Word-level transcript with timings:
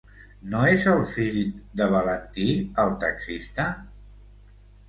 No 0.53 0.61
és 0.69 0.85
el 0.93 1.03
fill 1.09 1.37
de 1.81 1.89
Valentí, 1.97 2.47
el 2.85 2.97
taxista? 3.05 3.71